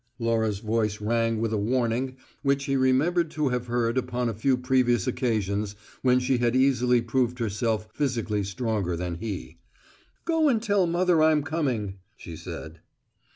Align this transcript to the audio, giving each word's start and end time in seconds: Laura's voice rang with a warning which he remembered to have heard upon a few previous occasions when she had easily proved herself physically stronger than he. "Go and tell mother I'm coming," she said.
Laura's 0.17 0.57
voice 0.57 0.99
rang 0.99 1.39
with 1.39 1.53
a 1.53 1.59
warning 1.59 2.17
which 2.41 2.63
he 2.65 2.75
remembered 2.75 3.29
to 3.29 3.49
have 3.49 3.67
heard 3.67 3.99
upon 3.99 4.27
a 4.29 4.33
few 4.33 4.57
previous 4.57 5.05
occasions 5.05 5.75
when 6.01 6.19
she 6.19 6.39
had 6.39 6.55
easily 6.55 7.03
proved 7.03 7.37
herself 7.37 7.87
physically 7.93 8.43
stronger 8.43 8.95
than 8.95 9.13
he. 9.19 9.59
"Go 10.25 10.49
and 10.49 10.59
tell 10.59 10.87
mother 10.87 11.21
I'm 11.21 11.43
coming," 11.43 11.99
she 12.17 12.35
said. 12.35 12.79